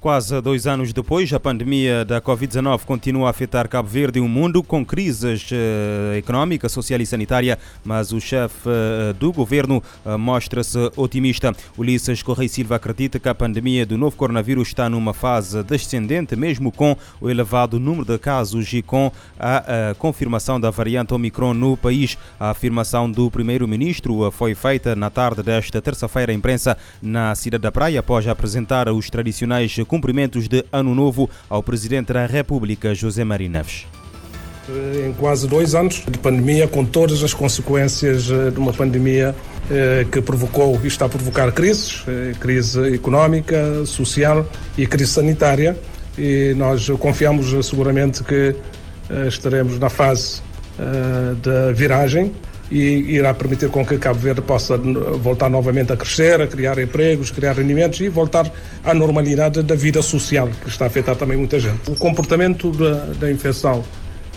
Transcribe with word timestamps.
Quase 0.00 0.40
dois 0.40 0.66
anos 0.66 0.94
depois, 0.94 1.30
a 1.30 1.38
pandemia 1.38 2.06
da 2.06 2.22
Covid-19 2.22 2.86
continua 2.86 3.26
a 3.26 3.30
afetar 3.30 3.68
Cabo 3.68 3.86
Verde 3.86 4.18
e 4.18 4.22
o 4.22 4.26
mundo 4.26 4.62
com 4.62 4.82
crises 4.82 5.50
uh, 5.50 6.16
económica, 6.16 6.70
social 6.70 6.98
e 7.02 7.04
sanitária, 7.04 7.58
mas 7.84 8.10
o 8.10 8.18
chefe 8.18 8.66
uh, 8.66 9.12
do 9.12 9.30
governo 9.30 9.82
uh, 10.06 10.18
mostra-se 10.18 10.78
otimista. 10.96 11.54
Ulisses 11.76 12.22
Correia 12.22 12.48
Silva 12.48 12.76
acredita 12.76 13.18
que 13.18 13.28
a 13.28 13.34
pandemia 13.34 13.84
do 13.84 13.98
novo 13.98 14.16
coronavírus 14.16 14.68
está 14.68 14.88
numa 14.88 15.12
fase 15.12 15.62
descendente, 15.64 16.34
mesmo 16.34 16.72
com 16.72 16.96
o 17.20 17.28
elevado 17.28 17.78
número 17.78 18.06
de 18.06 18.18
casos 18.18 18.72
e 18.72 18.80
com 18.80 19.12
a 19.38 19.94
confirmação 19.98 20.58
da 20.58 20.70
variante 20.70 21.12
Omicron 21.12 21.52
no 21.52 21.76
país. 21.76 22.16
A 22.38 22.50
afirmação 22.50 23.10
do 23.10 23.30
primeiro-ministro 23.30 24.30
foi 24.30 24.54
feita 24.54 24.96
na 24.96 25.10
tarde 25.10 25.42
desta 25.42 25.82
terça-feira 25.82 26.32
à 26.32 26.34
imprensa 26.34 26.78
na 27.02 27.34
cidade 27.34 27.60
da 27.60 27.70
Praia 27.70 28.00
após 28.00 28.26
apresentar 28.26 28.88
os 28.88 29.10
tradicionais 29.10 29.76
cumprimentos 29.90 30.46
de 30.46 30.64
Ano 30.70 30.94
Novo 30.94 31.28
ao 31.48 31.64
Presidente 31.64 32.12
da 32.12 32.24
República, 32.24 32.94
José 32.94 33.24
Maria 33.24 33.48
Neves 33.48 33.88
eh, 34.68 35.08
em 35.08 35.12
quase 35.14 35.48
dois 35.48 35.74
anos 35.74 36.04
de 36.08 36.16
pandemia, 36.16 36.68
com 36.68 36.84
todas 36.84 37.24
as 37.24 37.34
consequências 37.34 38.30
eh, 38.30 38.52
de 38.52 38.58
uma 38.60 38.72
pandemia 38.72 39.34
eh, 39.68 40.06
que 40.12 40.22
provocou 40.22 40.78
e 40.84 40.86
está 40.86 41.06
a 41.06 41.08
provocar 41.08 41.50
crises, 41.50 42.04
crise 42.38 42.94
económica, 42.94 43.84
social 43.84 44.46
e 44.78 44.86
crise 44.86 45.10
sanitária. 45.10 45.76
E 46.16 46.54
nós 46.56 46.88
confiamos 47.00 47.66
seguramente 47.66 48.22
que 48.22 48.54
estaremos 49.26 49.78
na 49.78 49.88
fase 49.88 50.42
da 51.42 51.72
viragem 51.72 52.32
e 52.70 53.16
irá 53.16 53.34
permitir 53.34 53.68
com 53.68 53.84
que 53.84 53.98
Cabo 53.98 54.20
Verde 54.20 54.40
possa 54.40 54.78
voltar 54.78 55.50
novamente 55.50 55.92
a 55.92 55.96
crescer, 55.96 56.40
a 56.40 56.46
criar 56.46 56.78
empregos, 56.78 57.30
criar 57.30 57.52
rendimentos 57.52 58.00
e 58.00 58.08
voltar 58.08 58.50
à 58.84 58.94
normalidade 58.94 59.62
da 59.62 59.74
vida 59.74 60.00
social, 60.02 60.48
que 60.62 60.68
está 60.68 60.84
a 60.84 60.88
afetar 60.88 61.16
também 61.16 61.36
muita 61.36 61.58
gente. 61.58 61.90
O 61.90 61.96
comportamento 61.96 62.70
da, 62.70 63.06
da 63.18 63.30
infecção 63.30 63.82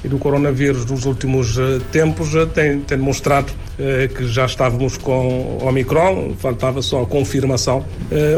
e 0.04 0.08
do 0.08 0.18
coronavírus 0.18 0.86
nos 0.86 1.06
últimos 1.06 1.58
uh, 1.58 1.80
tempos 1.92 2.36
uh, 2.36 2.46
tem, 2.46 2.82
tem 2.82 2.98
demonstrado 2.98 3.52
uh, 3.52 4.14
que 4.14 4.28
já 4.28 4.46
estávamos 4.46 4.98
com 4.98 5.60
Omicron, 5.62 6.34
faltava 6.38 6.82
só 6.82 7.04
a 7.04 7.06
confirmação, 7.06 7.86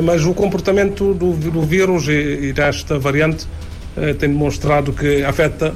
mas 0.03 0.25
o 0.25 0.33
comportamento 0.33 1.13
do, 1.13 1.33
do 1.33 1.61
vírus 1.61 2.07
e, 2.07 2.11
e 2.49 2.53
desta 2.53 2.99
variante 2.99 3.47
tem 4.19 4.29
demonstrado 4.29 4.93
que 4.93 5.23
afeta 5.23 5.73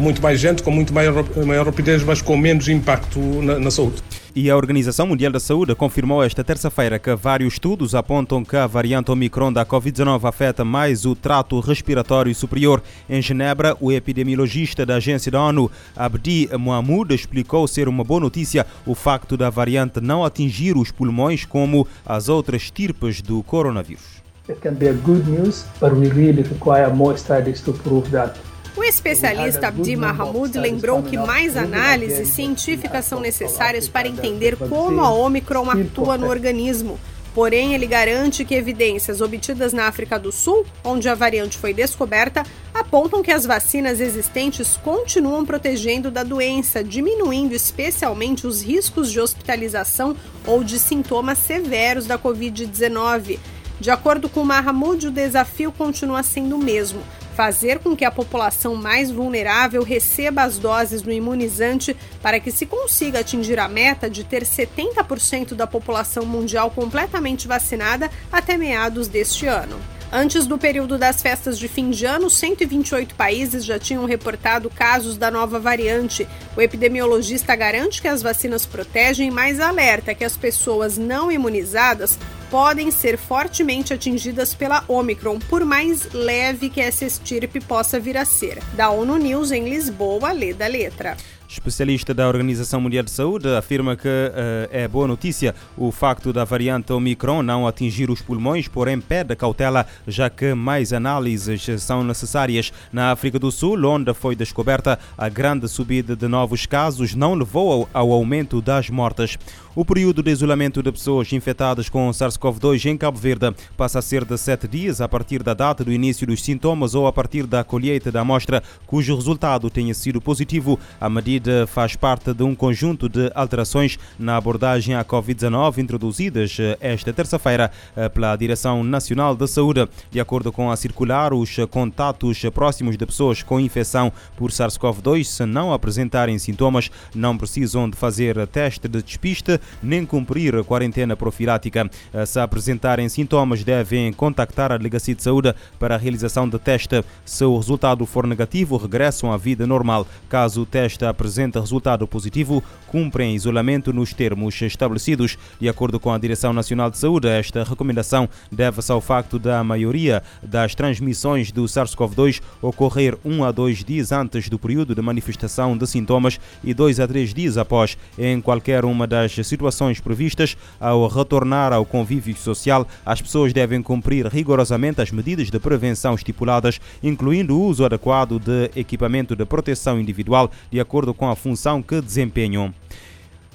muito 0.00 0.20
mais 0.20 0.40
gente, 0.40 0.62
com 0.62 0.70
muito 0.70 0.92
maior, 0.92 1.24
maior 1.44 1.66
rapidez, 1.66 2.02
mas 2.02 2.20
com 2.20 2.36
menos 2.36 2.68
impacto 2.68 3.18
na, 3.20 3.58
na 3.58 3.70
saúde. 3.70 4.02
E 4.38 4.50
a 4.50 4.56
Organização 4.56 5.06
Mundial 5.06 5.32
da 5.32 5.40
Saúde 5.40 5.74
confirmou 5.74 6.22
esta 6.22 6.44
terça-feira 6.44 6.98
que 6.98 7.14
vários 7.14 7.54
estudos 7.54 7.94
apontam 7.94 8.44
que 8.44 8.54
a 8.54 8.66
variante 8.66 9.10
Omicron 9.10 9.50
da 9.50 9.64
Covid-19 9.64 10.28
afeta 10.28 10.62
mais 10.62 11.06
o 11.06 11.14
trato 11.14 11.58
respiratório 11.58 12.34
superior. 12.34 12.82
Em 13.08 13.22
Genebra, 13.22 13.74
o 13.80 13.90
epidemiologista 13.90 14.84
da 14.84 14.96
agência 14.96 15.32
da 15.32 15.40
ONU, 15.40 15.70
Abdi 15.96 16.50
Mohamoud, 16.58 17.14
explicou 17.14 17.66
ser 17.66 17.88
uma 17.88 18.04
boa 18.04 18.20
notícia 18.20 18.66
o 18.84 18.94
facto 18.94 19.38
da 19.38 19.48
variante 19.48 20.02
não 20.02 20.22
atingir 20.22 20.76
os 20.76 20.90
pulmões 20.90 21.46
como 21.46 21.88
as 22.04 22.28
outras 22.28 22.70
tipos 22.70 23.22
do 23.22 23.42
coronavírus. 23.42 24.22
It 24.50 24.60
can 24.60 24.74
be 24.74 24.90
a 24.90 24.92
good 24.92 25.26
news, 25.30 25.64
but 25.80 25.94
we 25.94 26.08
really 26.10 26.42
require 26.42 26.92
more 26.92 27.16
studies 27.18 27.62
to 27.62 27.72
prove 27.72 28.10
that 28.10 28.38
o 28.76 28.84
especialista 28.84 29.68
Abdi 29.68 29.96
Mahmoud 29.96 30.58
lembrou 30.58 31.02
que 31.02 31.16
mais 31.16 31.56
análises 31.56 32.28
científicas 32.28 33.06
são 33.06 33.20
necessárias 33.20 33.88
para 33.88 34.06
entender 34.06 34.56
como 34.56 35.00
a 35.00 35.10
Omicron 35.10 35.70
atua 35.70 36.18
no 36.18 36.28
organismo. 36.28 36.98
Porém, 37.34 37.74
ele 37.74 37.86
garante 37.86 38.46
que 38.46 38.54
evidências 38.54 39.20
obtidas 39.20 39.72
na 39.74 39.86
África 39.86 40.18
do 40.18 40.32
Sul, 40.32 40.64
onde 40.82 41.06
a 41.06 41.14
variante 41.14 41.58
foi 41.58 41.74
descoberta, 41.74 42.42
apontam 42.72 43.22
que 43.22 43.30
as 43.30 43.44
vacinas 43.44 44.00
existentes 44.00 44.78
continuam 44.78 45.44
protegendo 45.44 46.10
da 46.10 46.22
doença, 46.22 46.82
diminuindo 46.82 47.54
especialmente 47.54 48.46
os 48.46 48.62
riscos 48.62 49.12
de 49.12 49.20
hospitalização 49.20 50.16
ou 50.46 50.64
de 50.64 50.78
sintomas 50.78 51.36
severos 51.36 52.06
da 52.06 52.18
Covid-19. 52.18 53.38
De 53.78 53.90
acordo 53.90 54.30
com 54.30 54.42
Mahmoud, 54.42 55.08
o 55.08 55.10
desafio 55.10 55.70
continua 55.70 56.22
sendo 56.22 56.56
o 56.56 56.58
mesmo: 56.58 57.02
fazer 57.36 57.80
com 57.80 57.94
que 57.94 58.04
a 58.04 58.10
população 58.10 58.74
mais 58.74 59.10
vulnerável 59.10 59.82
receba 59.82 60.42
as 60.42 60.56
doses 60.56 61.02
do 61.02 61.12
imunizante 61.12 61.94
para 62.22 62.40
que 62.40 62.50
se 62.50 62.64
consiga 62.64 63.20
atingir 63.20 63.58
a 63.58 63.68
meta 63.68 64.08
de 64.08 64.24
ter 64.24 64.42
70% 64.42 65.52
da 65.54 65.66
população 65.66 66.24
mundial 66.24 66.70
completamente 66.70 67.46
vacinada 67.46 68.10
até 68.32 68.56
meados 68.56 69.06
deste 69.06 69.46
ano. 69.46 69.78
Antes 70.10 70.46
do 70.46 70.56
período 70.56 70.96
das 70.96 71.20
festas 71.20 71.58
de 71.58 71.68
fim 71.68 71.90
de 71.90 72.06
ano, 72.06 72.30
128 72.30 73.14
países 73.16 73.64
já 73.64 73.78
tinham 73.78 74.04
reportado 74.06 74.70
casos 74.70 75.18
da 75.18 75.30
nova 75.30 75.58
variante. 75.58 76.26
O 76.56 76.62
epidemiologista 76.62 77.56
garante 77.56 78.00
que 78.00 78.08
as 78.08 78.22
vacinas 78.22 78.64
protegem, 78.64 79.30
mas 79.30 79.60
alerta 79.60 80.14
que 80.14 80.24
as 80.24 80.36
pessoas 80.36 80.96
não 80.96 81.30
imunizadas 81.30 82.18
podem 82.50 82.90
ser 82.90 83.18
fortemente 83.18 83.92
atingidas 83.92 84.54
pela 84.54 84.84
Omicron, 84.88 85.38
por 85.38 85.64
mais 85.64 86.12
leve 86.12 86.68
que 86.68 86.80
essa 86.80 87.04
estirpe 87.04 87.60
possa 87.60 87.98
vir 87.98 88.16
a 88.16 88.24
ser. 88.24 88.62
Da 88.74 88.90
ONU 88.90 89.16
News 89.16 89.50
em 89.50 89.68
Lisboa, 89.68 90.32
lê 90.32 90.52
da 90.52 90.66
letra. 90.66 91.16
Especialista 91.48 92.12
da 92.12 92.26
Organização 92.26 92.80
Mundial 92.80 93.04
de 93.04 93.10
Saúde 93.10 93.48
afirma 93.48 93.94
que 93.94 94.08
uh, 94.08 94.68
é 94.70 94.88
boa 94.88 95.06
notícia 95.06 95.54
o 95.76 95.92
facto 95.92 96.32
da 96.32 96.44
variante 96.44 96.92
Omicron 96.92 97.40
não 97.40 97.68
atingir 97.68 98.10
os 98.10 98.20
pulmões, 98.20 98.66
porém 98.66 99.00
pede 99.00 99.36
cautela, 99.36 99.86
já 100.08 100.28
que 100.28 100.54
mais 100.54 100.92
análises 100.92 101.64
são 101.80 102.02
necessárias. 102.02 102.72
Na 102.92 103.12
África 103.12 103.38
do 103.38 103.52
Sul, 103.52 103.84
onde 103.86 104.12
foi 104.12 104.34
descoberta 104.34 104.98
a 105.16 105.28
grande 105.28 105.68
subida 105.68 106.16
de 106.16 106.26
novos 106.26 106.66
casos, 106.66 107.14
não 107.14 107.34
levou 107.34 107.88
ao, 107.94 108.02
ao 108.02 108.12
aumento 108.12 108.60
das 108.60 108.90
mortes. 108.90 109.38
O 109.78 109.84
período 109.84 110.22
de 110.22 110.30
isolamento 110.30 110.82
de 110.82 110.90
pessoas 110.90 111.30
infectadas 111.34 111.90
com 111.90 112.08
SARS-CoV-2 112.08 112.86
em 112.86 112.96
Cabo 112.96 113.18
Verde 113.18 113.54
passa 113.76 113.98
a 113.98 114.02
ser 114.02 114.24
de 114.24 114.38
sete 114.38 114.66
dias 114.66 115.02
a 115.02 115.06
partir 115.06 115.42
da 115.42 115.52
data 115.52 115.84
do 115.84 115.92
início 115.92 116.26
dos 116.26 116.42
sintomas 116.42 116.94
ou 116.94 117.06
a 117.06 117.12
partir 117.12 117.46
da 117.46 117.62
colheita 117.62 118.10
da 118.10 118.22
amostra 118.22 118.62
cujo 118.86 119.14
resultado 119.14 119.68
tenha 119.68 119.92
sido 119.92 120.18
positivo. 120.18 120.80
A 120.98 121.10
medida 121.10 121.66
faz 121.66 121.94
parte 121.94 122.32
de 122.32 122.42
um 122.42 122.54
conjunto 122.54 123.06
de 123.06 123.30
alterações 123.34 123.98
na 124.18 124.38
abordagem 124.38 124.94
à 124.94 125.04
Covid-19 125.04 125.76
introduzidas 125.76 126.56
eh, 126.58 126.78
esta 126.80 127.12
terça-feira 127.12 127.70
eh, 127.94 128.08
pela 128.08 128.34
Direção 128.34 128.82
Nacional 128.82 129.36
da 129.36 129.46
Saúde. 129.46 129.86
De 130.10 130.18
acordo 130.18 130.50
com 130.50 130.70
a 130.70 130.76
circular, 130.76 131.34
os 131.34 131.54
contatos 131.70 132.40
próximos 132.54 132.96
de 132.96 133.04
pessoas 133.04 133.42
com 133.42 133.60
infecção 133.60 134.10
por 134.38 134.50
SARS-CoV-2, 134.50 135.24
se 135.24 135.44
não 135.44 135.70
apresentarem 135.70 136.38
sintomas, 136.38 136.90
não 137.14 137.36
precisam 137.36 137.90
de 137.90 137.96
fazer 137.98 138.46
teste 138.46 138.88
de 138.88 139.02
despiste 139.02 139.60
nem 139.82 140.04
cumprir 140.04 140.54
a 140.56 140.64
quarentena 140.64 141.16
profilática. 141.16 141.90
Eh, 142.12 142.26
se 142.26 142.38
apresentarem 142.38 143.08
sintomas, 143.08 143.64
devem 143.64 144.12
contactar 144.12 144.72
a 144.72 144.76
Delegacia 144.76 145.14
de 145.14 145.22
Saúde 145.22 145.54
para 145.78 145.94
a 145.94 145.98
realização 145.98 146.48
de 146.48 146.58
teste. 146.58 147.04
Se 147.24 147.44
o 147.44 147.56
resultado 147.56 148.04
for 148.06 148.26
negativo, 148.26 148.76
regressam 148.76 149.32
à 149.32 149.36
vida 149.36 149.66
normal. 149.66 150.06
Caso 150.28 150.62
o 150.62 150.66
teste 150.66 151.04
apresente 151.04 151.58
resultado 151.58 152.06
positivo, 152.06 152.62
cumprem 152.86 153.34
isolamento 153.34 153.92
nos 153.92 154.12
termos 154.12 154.60
estabelecidos. 154.62 155.38
De 155.60 155.68
acordo 155.68 155.98
com 155.98 156.12
a 156.12 156.18
Direção 156.18 156.52
Nacional 156.52 156.90
de 156.90 156.98
Saúde, 156.98 157.28
esta 157.28 157.64
recomendação 157.64 158.28
deve-se 158.50 158.92
ao 158.92 159.00
facto 159.00 159.38
da 159.38 159.62
maioria 159.62 160.22
das 160.42 160.74
transmissões 160.74 161.50
do 161.52 161.64
SARS-CoV-2 161.64 162.40
ocorrer 162.62 163.16
um 163.24 163.44
a 163.44 163.50
dois 163.52 163.84
dias 163.84 164.12
antes 164.12 164.48
do 164.48 164.58
período 164.58 164.94
de 164.94 165.02
manifestação 165.02 165.76
de 165.76 165.86
sintomas 165.86 166.38
e 166.62 166.72
dois 166.72 167.00
a 167.00 167.06
três 167.06 167.32
dias 167.32 167.58
após, 167.58 167.96
em 168.18 168.40
qualquer 168.40 168.84
uma 168.84 169.06
das 169.06 169.32
situações 169.32 169.55
situações 169.56 170.00
previstas, 170.00 170.56
ao 170.78 171.08
retornar 171.08 171.72
ao 171.72 171.84
convívio 171.84 172.36
social, 172.36 172.86
as 173.04 173.22
pessoas 173.22 173.52
devem 173.52 173.82
cumprir 173.82 174.26
rigorosamente 174.26 175.00
as 175.00 175.10
medidas 175.10 175.50
de 175.50 175.58
prevenção 175.58 176.14
estipuladas, 176.14 176.78
incluindo 177.02 177.56
o 177.56 177.62
uso 177.62 177.84
adequado 177.84 178.38
de 178.38 178.70
equipamento 178.76 179.34
de 179.34 179.44
proteção 179.46 179.98
individual 179.98 180.50
de 180.70 180.78
acordo 180.78 181.14
com 181.14 181.28
a 181.28 181.34
função 181.34 181.82
que 181.82 182.00
desempenham. 182.00 182.72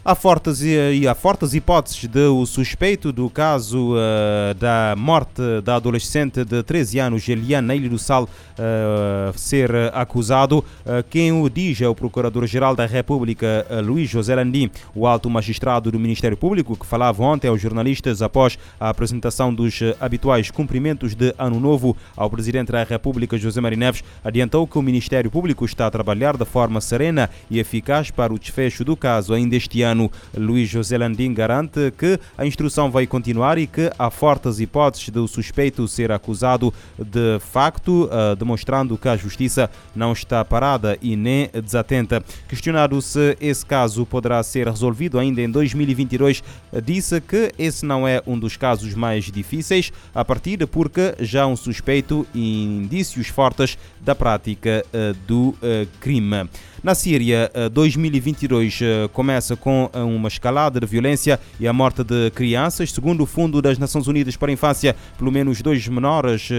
Há 0.03 0.15
fortes, 0.15 0.63
e 0.63 1.07
há 1.07 1.13
fortes 1.13 1.53
hipóteses 1.53 2.07
de 2.07 2.25
o 2.25 2.43
suspeito 2.47 3.11
do 3.11 3.29
caso 3.29 3.93
uh, 3.93 4.51
da 4.55 4.95
morte 4.97 5.43
da 5.63 5.75
adolescente 5.75 6.43
de 6.43 6.63
13 6.63 6.97
anos, 6.97 7.29
Eliana 7.29 7.75
Ilha 7.75 7.87
do 7.87 7.99
Sal, 7.99 8.23
uh, 8.23 9.37
ser 9.37 9.69
acusado. 9.93 10.57
Uh, 10.57 11.03
quem 11.07 11.31
o 11.31 11.47
diz 11.47 11.79
é 11.81 11.87
o 11.87 11.93
Procurador-Geral 11.93 12.75
da 12.75 12.87
República, 12.87 13.63
Luís 13.85 14.09
José 14.09 14.33
Landim, 14.33 14.71
o 14.95 15.05
alto 15.05 15.29
magistrado 15.29 15.91
do 15.91 15.99
Ministério 15.99 16.35
Público, 16.35 16.75
que 16.75 16.85
falava 16.85 17.21
ontem 17.21 17.47
aos 17.47 17.61
jornalistas 17.61 18.23
após 18.23 18.57
a 18.79 18.89
apresentação 18.89 19.53
dos 19.53 19.81
habituais 19.99 20.49
cumprimentos 20.49 21.13
de 21.13 21.35
Ano 21.37 21.59
Novo 21.59 21.95
ao 22.17 22.27
Presidente 22.27 22.71
da 22.71 22.83
República, 22.83 23.37
José 23.37 23.61
Maria 23.61 23.77
Neves, 23.77 24.03
adiantou 24.23 24.65
que 24.65 24.79
o 24.79 24.81
Ministério 24.81 25.29
Público 25.29 25.63
está 25.63 25.85
a 25.85 25.91
trabalhar 25.91 26.37
de 26.37 26.45
forma 26.45 26.81
serena 26.81 27.29
e 27.51 27.59
eficaz 27.59 28.09
para 28.09 28.33
o 28.33 28.39
desfecho 28.39 28.83
do 28.83 28.97
caso 28.97 29.31
ainda 29.31 29.55
este 29.55 29.83
ano 29.83 29.90
Luís 30.35 30.69
José 30.69 30.97
Landim 30.97 31.33
garante 31.33 31.91
que 31.97 32.19
a 32.37 32.45
instrução 32.45 32.89
vai 32.91 33.07
continuar 33.07 33.57
e 33.57 33.67
que 33.67 33.91
há 33.97 34.09
fortes 34.09 34.59
hipóteses 34.59 35.09
do 35.09 35.27
suspeito 35.27 35.87
ser 35.87 36.11
acusado 36.11 36.73
de 36.97 37.39
facto, 37.39 38.05
uh, 38.05 38.35
demonstrando 38.35 38.97
que 38.97 39.07
a 39.07 39.17
justiça 39.17 39.69
não 39.95 40.13
está 40.13 40.43
parada 40.43 40.97
e 41.01 41.15
nem 41.15 41.49
desatenta. 41.63 42.23
Questionado 42.47 43.01
se 43.01 43.37
esse 43.39 43.65
caso 43.65 44.05
poderá 44.05 44.41
ser 44.43 44.67
resolvido 44.67 45.19
ainda 45.19 45.41
em 45.41 45.49
2022, 45.49 46.43
disse 46.83 47.19
que 47.21 47.51
esse 47.57 47.85
não 47.85 48.07
é 48.07 48.21
um 48.25 48.37
dos 48.37 48.57
casos 48.57 48.93
mais 48.93 49.25
difíceis, 49.25 49.91
a 50.13 50.23
partir 50.23 50.65
porque 50.67 51.15
já 51.19 51.45
um 51.47 51.55
suspeito 51.55 52.27
e 52.33 52.63
indícios 52.63 53.27
fortes 53.27 53.77
da 54.01 54.15
prática 54.15 54.85
uh, 54.87 55.13
do 55.27 55.49
uh, 55.49 55.87
crime. 55.99 56.49
Na 56.83 56.95
Síria, 56.95 57.51
2022 57.71 58.79
começa 59.13 59.55
com 59.55 59.80
uma 59.93 60.27
escalada 60.27 60.79
de 60.79 60.85
violência 60.85 61.39
e 61.59 61.67
a 61.67 61.73
morte 61.73 62.03
de 62.03 62.29
crianças. 62.31 62.91
Segundo 62.91 63.21
o 63.21 63.25
Fundo 63.25 63.61
das 63.61 63.77
Nações 63.77 64.07
Unidas 64.07 64.35
para 64.35 64.51
a 64.51 64.53
Infância, 64.53 64.95
pelo 65.17 65.31
menos 65.31 65.61
dois 65.61 65.87
menores 65.87 66.49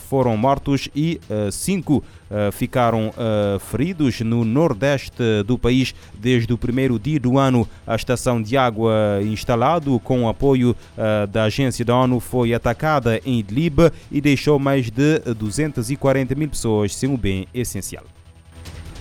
foram 0.00 0.36
mortos 0.36 0.88
e 0.94 1.20
cinco 1.50 2.04
ficaram 2.52 3.12
feridos 3.60 4.20
no 4.20 4.44
nordeste 4.44 5.22
do 5.46 5.58
país 5.58 5.94
desde 6.14 6.52
o 6.52 6.58
primeiro 6.58 6.98
dia 6.98 7.18
do 7.18 7.38
ano. 7.38 7.66
A 7.86 7.96
estação 7.96 8.40
de 8.42 8.56
água 8.56 9.20
instalado 9.22 9.98
com 10.00 10.28
apoio 10.28 10.76
da 11.32 11.44
agência 11.44 11.84
da 11.84 11.96
ONU 11.96 12.20
foi 12.20 12.54
atacada 12.54 13.20
em 13.24 13.38
Idlib 13.38 13.90
e 14.10 14.20
deixou 14.20 14.58
mais 14.58 14.90
de 14.90 15.18
240 15.34 16.34
mil 16.34 16.48
pessoas 16.48 16.94
sem 16.94 17.12
o 17.12 17.16
bem 17.16 17.46
essencial. 17.54 18.04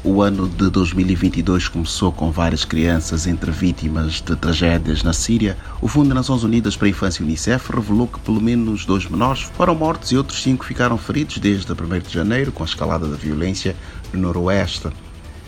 O 0.02 0.22
ano 0.22 0.48
de 0.48 0.70
2022 0.70 1.68
começou 1.68 2.10
com 2.14 2.32
várias 2.32 2.64
crianças 2.64 3.28
entre 3.28 3.52
vítimas 3.52 4.14
de 4.14 4.34
tragédias 4.34 5.04
na 5.04 5.12
Síria. 5.12 5.58
O 5.82 5.90
Fundo 5.90 6.08
das 6.08 6.16
Nações 6.16 6.42
Unidas 6.42 6.78
para 6.78 6.88
a 6.88 6.90
Infância 6.90 7.22
Unicef 7.22 7.70
revelou 7.70 8.08
que 8.08 8.18
pelo 8.22 8.40
menos 8.40 8.86
dois 8.86 9.06
menores 9.06 9.42
foram 9.42 9.76
mortos 9.76 10.14
e 10.14 10.18
outros 10.18 10.42
cinco 10.42 10.64
ficaram 10.64 10.98
feridos 10.98 11.38
desde 11.40 11.70
1 11.70 11.76
de 12.00 12.14
janeiro, 12.14 12.50
com 12.50 12.64
a 12.64 12.66
escalada 12.66 13.10
da 13.10 13.18
violência 13.18 13.76
no 14.14 14.22
noroeste. 14.22 14.88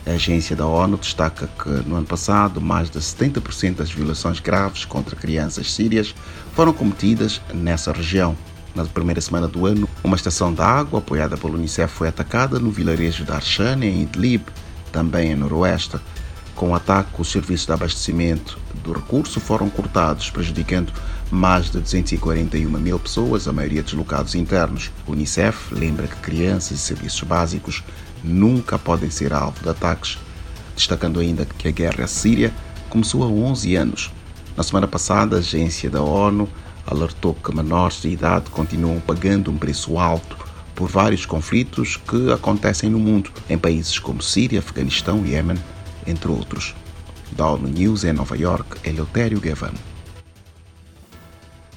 A 0.05 0.11
agência 0.11 0.53
da 0.53 0.65
ONU 0.65 0.97
destaca 0.97 1.47
que 1.47 1.69
no 1.87 1.95
ano 1.95 2.05
passado 2.05 2.59
mais 2.59 2.89
de 2.89 2.99
70% 2.99 3.75
das 3.75 3.89
violações 3.89 4.41
graves 4.41 4.83
contra 4.83 5.15
crianças 5.15 5.71
sírias 5.71 6.13
foram 6.53 6.73
cometidas 6.73 7.39
nessa 7.53 7.93
região. 7.93 8.35
Na 8.73 8.85
primeira 8.85 9.19
semana 9.19 9.47
do 9.47 9.65
ano, 9.65 9.87
uma 10.01 10.15
estação 10.15 10.53
de 10.53 10.61
água 10.61 10.99
apoiada 10.99 11.35
pelo 11.35 11.55
Unicef 11.55 11.93
foi 11.93 12.07
atacada 12.07 12.57
no 12.57 12.71
vilarejo 12.71 13.25
de 13.25 13.31
Arshane, 13.31 13.85
em 13.85 14.03
Idlib, 14.03 14.43
também 14.91 15.31
em 15.31 15.35
noroeste. 15.35 15.97
Com 16.55 16.69
o 16.69 16.75
ataque, 16.75 17.21
os 17.21 17.29
serviços 17.29 17.65
de 17.65 17.73
abastecimento 17.73 18.57
do 18.81 18.93
recurso 18.93 19.41
foram 19.41 19.69
cortados, 19.69 20.29
prejudicando 20.29 20.93
mais 21.29 21.65
de 21.65 21.79
241 21.79 22.69
mil 22.79 22.97
pessoas, 22.97 23.47
a 23.47 23.53
maioria 23.53 23.83
deslocados 23.83 24.35
internos. 24.35 24.89
O 25.05 25.11
Unicef 25.11 25.73
lembra 25.73 26.07
que 26.07 26.15
crianças 26.17 26.71
e 26.71 26.81
serviços 26.81 27.23
básicos 27.23 27.83
nunca 28.23 28.79
podem 28.79 29.09
ser 29.09 29.33
alvo 29.33 29.61
de 29.61 29.69
ataques, 29.69 30.17
destacando 30.75 31.19
ainda 31.19 31.45
que 31.45 31.67
a 31.67 31.71
guerra 31.71 32.07
síria 32.07 32.53
começou 32.89 33.23
há 33.23 33.27
11 33.27 33.75
anos. 33.75 34.11
Na 34.55 34.63
semana 34.63 34.87
passada, 34.87 35.37
a 35.37 35.39
agência 35.39 35.89
da 35.89 36.01
ONU 36.01 36.47
alertou 36.85 37.33
que 37.33 37.53
menores 37.55 38.01
de 38.01 38.09
idade 38.09 38.49
continuam 38.49 38.99
pagando 38.99 39.51
um 39.51 39.57
preço 39.57 39.97
alto 39.97 40.37
por 40.75 40.89
vários 40.89 41.25
conflitos 41.25 41.97
que 41.97 42.31
acontecem 42.31 42.89
no 42.89 42.99
mundo, 42.99 43.31
em 43.49 43.57
países 43.57 43.99
como 43.99 44.21
Síria, 44.21 44.59
Afeganistão 44.59 45.25
e 45.25 45.31
Iêmen, 45.31 45.57
entre 46.07 46.31
outros. 46.31 46.73
Da 47.31 47.47
ONU 47.47 47.67
News 47.67 48.03
em 48.03 48.13
Nova 48.13 48.37
York, 48.37 48.77
Eleutério 48.83 49.39
Gavan. 49.39 49.73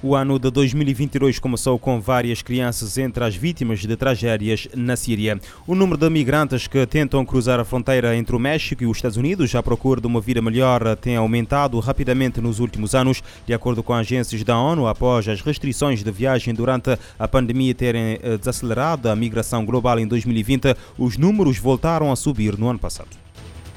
O 0.06 0.14
ano 0.14 0.38
de 0.38 0.50
2022 0.50 1.38
começou 1.38 1.78
com 1.78 1.98
várias 1.98 2.42
crianças 2.42 2.98
entre 2.98 3.24
as 3.24 3.34
vítimas 3.34 3.78
de 3.80 3.96
tragédias 3.96 4.68
na 4.76 4.96
Síria. 4.96 5.40
O 5.66 5.74
número 5.74 5.96
de 5.96 6.10
migrantes 6.10 6.66
que 6.66 6.86
tentam 6.86 7.24
cruzar 7.24 7.58
a 7.58 7.64
fronteira 7.64 8.14
entre 8.14 8.36
o 8.36 8.38
México 8.38 8.82
e 8.82 8.86
os 8.86 8.98
Estados 8.98 9.16
Unidos 9.16 9.54
à 9.54 9.62
procura 9.62 10.02
de 10.02 10.06
uma 10.06 10.20
vida 10.20 10.42
melhor 10.42 10.94
tem 10.96 11.16
aumentado 11.16 11.80
rapidamente 11.80 12.38
nos 12.38 12.60
últimos 12.60 12.94
anos, 12.94 13.22
de 13.46 13.54
acordo 13.54 13.82
com 13.82 13.94
agências 13.94 14.44
da 14.44 14.58
ONU, 14.58 14.86
após 14.86 15.26
as 15.26 15.40
restrições 15.40 16.04
de 16.04 16.10
viagem 16.10 16.52
durante 16.52 16.98
a 17.18 17.26
pandemia 17.26 17.74
terem 17.74 18.18
eh, 18.22 18.36
desacelerado 18.36 19.08
a 19.08 19.16
migração 19.16 19.64
global 19.64 19.98
em 19.98 20.06
2020, 20.06 20.76
os 20.98 21.16
números 21.16 21.56
voltaram 21.56 22.12
a 22.12 22.16
subir 22.16 22.58
no 22.58 22.68
ano 22.68 22.78
passado. 22.78 23.23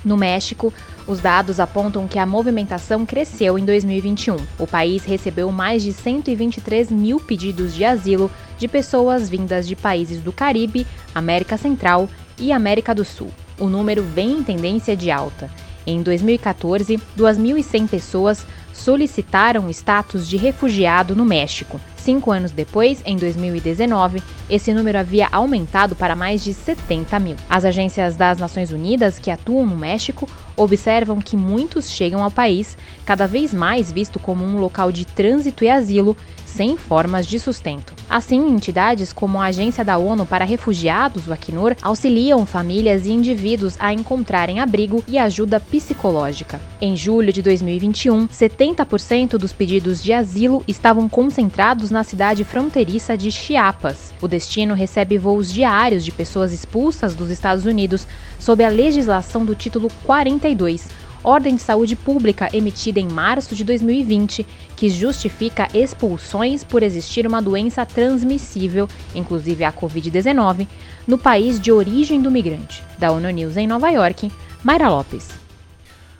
No 0.07 0.15
México, 0.15 0.73
os 1.05 1.19
dados 1.19 1.59
apontam 1.59 2.07
que 2.07 2.17
a 2.17 2.25
movimentação 2.25 3.05
cresceu 3.05 3.59
em 3.59 3.65
2021. 3.65 4.37
O 4.57 4.65
país 4.65 5.03
recebeu 5.03 5.51
mais 5.51 5.83
de 5.83 5.91
123 5.91 6.89
mil 6.89 7.19
pedidos 7.19 7.75
de 7.75 7.83
asilo 7.83 8.31
de 8.57 8.69
pessoas 8.69 9.29
vindas 9.29 9.67
de 9.67 9.75
países 9.75 10.21
do 10.21 10.31
Caribe, 10.31 10.87
América 11.13 11.57
Central 11.57 12.07
e 12.39 12.53
América 12.53 12.95
do 12.95 13.03
Sul. 13.03 13.33
O 13.59 13.67
número 13.67 14.01
vem 14.01 14.31
em 14.31 14.43
tendência 14.43 14.95
de 14.95 15.11
alta. 15.11 15.51
Em 15.85 16.01
2014, 16.01 16.97
2.100 17.17 17.89
pessoas 17.89 18.47
solicitaram 18.71 19.65
o 19.65 19.69
status 19.71 20.25
de 20.25 20.37
refugiado 20.37 21.17
no 21.17 21.25
México. 21.25 21.81
Cinco 22.07 22.31
anos 22.31 22.53
depois, 22.53 23.01
em 23.05 23.17
2019, 23.17 24.23
esse 24.49 24.73
número 24.73 24.97
havia 24.97 25.27
aumentado 25.29 25.93
para 25.93 26.15
mais 26.15 26.41
de 26.41 26.53
70 26.53 27.19
mil. 27.19 27.35
As 27.49 27.65
agências 27.65 28.15
das 28.15 28.37
Nações 28.37 28.71
Unidas 28.71 29.19
que 29.19 29.29
atuam 29.29 29.65
no 29.65 29.75
México 29.75 30.25
observam 30.55 31.19
que 31.19 31.35
muitos 31.35 31.89
chegam 31.89 32.23
ao 32.23 32.31
país, 32.31 32.77
cada 33.05 33.27
vez 33.27 33.53
mais 33.53 33.91
visto 33.91 34.19
como 34.19 34.45
um 34.45 34.57
local 34.57 34.89
de 34.89 35.05
trânsito 35.05 35.65
e 35.65 35.69
asilo, 35.69 36.15
sem 36.45 36.75
formas 36.75 37.27
de 37.27 37.39
sustento. 37.39 37.93
Assim, 38.09 38.49
entidades 38.49 39.13
como 39.13 39.39
a 39.39 39.45
Agência 39.45 39.85
da 39.85 39.97
ONU 39.97 40.25
para 40.25 40.45
Refugiados, 40.45 41.27
o 41.27 41.33
Acnur, 41.33 41.75
auxiliam 41.81 42.45
famílias 42.45 43.05
e 43.05 43.11
indivíduos 43.11 43.75
a 43.79 43.93
encontrarem 43.93 44.59
abrigo 44.59 45.03
e 45.07 45.19
ajuda 45.19 45.59
psicológica. 45.59 46.59
Em 46.81 46.95
julho 46.95 47.31
de 47.31 47.41
2021, 47.43 48.27
70% 48.29 49.37
dos 49.37 49.53
pedidos 49.53 50.01
de 50.01 50.13
asilo 50.13 50.63
estavam 50.67 51.07
concentrados 51.07 51.91
na 51.97 52.03
cidade 52.03 52.43
fronteiriça 52.43 53.17
de 53.17 53.31
Chiapas. 53.31 54.13
O 54.21 54.27
destino 54.27 54.75
recebe 54.75 55.17
voos 55.17 55.51
diários 55.51 56.05
de 56.05 56.11
pessoas 56.11 56.53
expulsas 56.53 57.15
dos 57.15 57.31
Estados 57.31 57.65
Unidos 57.65 58.07
sob 58.37 58.63
a 58.63 58.69
legislação 58.69 59.43
do 59.43 59.55
título 59.55 59.89
42 60.03 60.87
ordem 61.23 61.55
de 61.55 61.61
saúde 61.61 61.95
pública 61.95 62.47
emitida 62.53 62.99
em 62.99 63.07
março 63.07 63.55
de 63.55 63.63
2020, 63.63 64.45
que 64.75 64.87
justifica 64.87 65.67
expulsões 65.73 66.63
por 66.63 66.83
existir 66.83 67.25
uma 67.25 67.41
doença 67.41 67.85
transmissível, 67.85 68.87
inclusive 69.13 69.65
a 69.65 69.73
Covid-19, 69.73 70.67
no 71.05 71.17
país 71.17 71.59
de 71.59 71.71
origem 71.71 72.21
do 72.21 72.31
migrante. 72.31 72.81
Da 72.97 73.11
ONU 73.11 73.29
News 73.31 73.57
em 73.57 73.67
Nova 73.67 73.89
York, 73.89 74.31
Mayra 74.63 74.87
Lopes. 74.87 75.46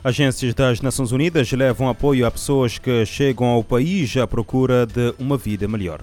Agências 0.07 0.53
das 0.53 0.79
Nações 0.79 1.11
Unidas 1.11 1.51
levam 1.51 1.89
apoio 1.89 2.25
a 2.25 2.31
pessoas 2.31 2.77
que 2.77 3.05
chegam 3.05 3.45
ao 3.45 3.61
país 3.61 4.15
à 4.15 4.25
procura 4.25 4.85
de 4.85 5.13
uma 5.19 5.37
vida 5.37 5.67
melhor. 5.67 5.99